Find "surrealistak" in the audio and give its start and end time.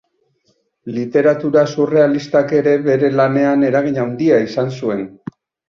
1.73-2.55